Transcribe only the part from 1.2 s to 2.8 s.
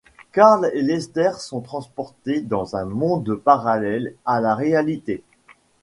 sont transportés dans